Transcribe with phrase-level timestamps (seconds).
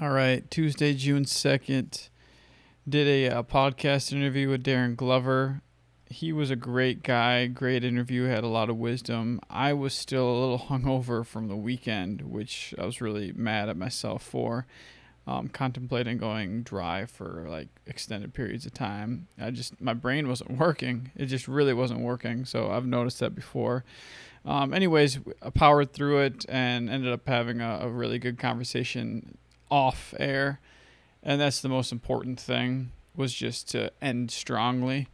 [0.00, 2.08] All right, Tuesday, June 2nd,
[2.88, 5.60] did a, uh podcast interview with Darren Glover.
[6.08, 9.40] He was a great guy, great interview, had a lot of wisdom.
[9.50, 13.76] I was still a little hungover from the weekend, which I was really mad at
[13.76, 14.68] myself for.
[15.26, 19.26] Um, contemplating going dry for like extended periods of time.
[19.36, 21.10] I just, my brain wasn't working.
[21.16, 22.44] It just really wasn't working.
[22.44, 23.84] So I've noticed that before.
[24.44, 29.36] Um, anyways, I powered through it and ended up having a, a really good conversation
[29.70, 30.60] off air,
[31.22, 35.08] and that's the most important thing was just to end strongly,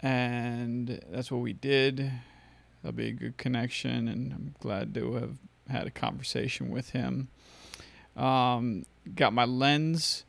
[0.00, 2.12] and that's what we did.
[2.82, 7.28] That'll be a good connection, and I'm glad to have had a conversation with him.
[8.16, 10.24] Um, got my lens,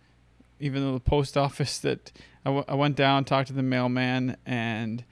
[0.60, 2.12] even though the post office that
[2.46, 5.04] I, w- I went down, talked to the mailman, and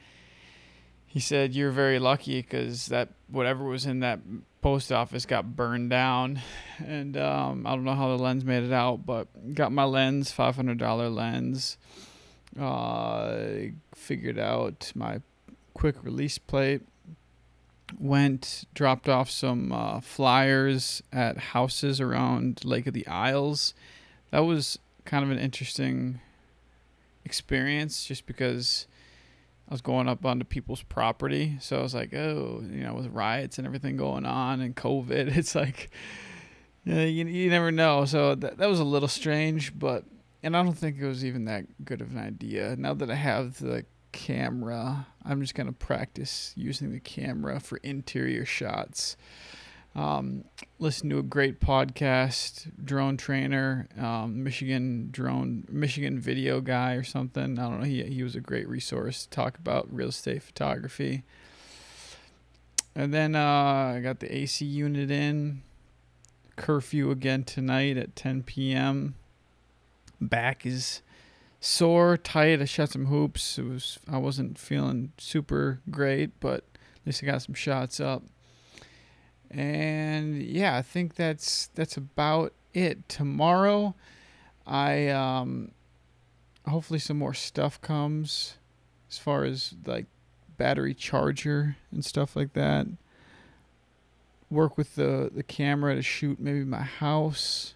[1.11, 4.19] he said you're very lucky because that whatever was in that
[4.61, 6.39] post office got burned down.
[6.79, 10.31] And um, i don't know how the lens made it out but got my lens
[10.31, 11.77] $500 lens
[12.59, 15.21] uh, figured out my
[15.73, 16.81] quick release plate
[17.99, 23.73] went dropped off some uh, flyers at houses around lake of the isles.
[24.31, 26.21] That was kind of an interesting
[27.25, 28.87] experience just because
[29.71, 31.55] I was going up onto people's property.
[31.61, 35.37] So I was like, oh, you know, with riots and everything going on and COVID,
[35.37, 35.91] it's like,
[36.83, 38.03] you, know, you, you never know.
[38.03, 40.03] So that, that was a little strange, but,
[40.43, 42.75] and I don't think it was even that good of an idea.
[42.75, 47.77] Now that I have the camera, I'm just going to practice using the camera for
[47.77, 49.15] interior shots.
[49.93, 50.45] Um,
[50.79, 57.59] listen to a great podcast, drone trainer, um, Michigan drone, Michigan video guy or something.
[57.59, 57.85] I don't know.
[57.85, 61.23] He he was a great resource to talk about real estate photography.
[62.95, 65.63] And then uh, I got the AC unit in.
[66.57, 69.15] Curfew again tonight at 10 p.m.
[70.19, 71.01] Back is
[71.59, 72.61] sore, tight.
[72.61, 73.57] I shot some hoops.
[73.57, 78.23] It was I wasn't feeling super great, but at least I got some shots up
[79.51, 83.07] and yeah, I think that's that's about it.
[83.09, 83.95] Tomorrow,
[84.65, 85.71] I um,
[86.67, 88.57] hopefully some more stuff comes
[89.09, 90.05] as far as like
[90.57, 92.87] battery charger and stuff like that.
[94.49, 97.73] Work with the the camera to shoot maybe my house.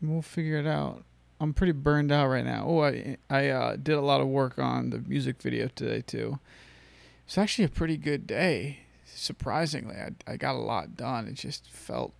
[0.00, 1.04] We'll figure it out.
[1.40, 2.64] I'm pretty burned out right now.
[2.66, 6.38] Oh, I I uh, did a lot of work on the music video today too.
[7.26, 8.78] It's actually a pretty good day.
[9.04, 11.26] Surprisingly, I, I got a lot done.
[11.26, 12.14] It just felt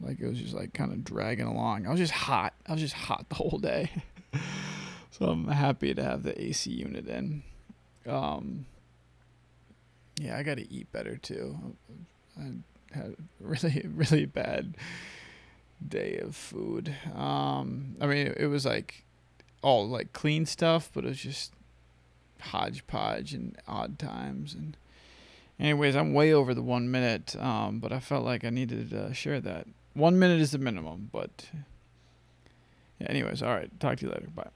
[0.00, 1.86] like it was just like kind of dragging along.
[1.86, 2.54] I was just hot.
[2.66, 3.90] I was just hot the whole day.
[5.10, 7.42] so I'm happy to have the AC unit in.
[8.06, 8.66] Um,
[10.18, 11.76] yeah, I got to eat better too.
[12.38, 12.52] I
[12.92, 14.76] had a really, really bad
[15.86, 16.94] day of food.
[17.14, 19.04] Um, I mean, it, it was like
[19.62, 21.52] all like clean stuff, but it was just
[22.40, 24.54] hodgepodge and odd times.
[24.54, 24.76] And
[25.58, 29.12] anyways i'm way over the one minute um, but i felt like i needed to
[29.14, 29.66] share that.
[29.94, 31.50] One minute is the minimum but
[33.00, 33.70] anyways all right.
[33.80, 34.28] Talk to you later.
[34.34, 34.48] Bye